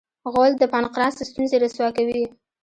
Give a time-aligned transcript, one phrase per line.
[0.31, 2.23] غول د پانقراس ستونزې رسوا کوي.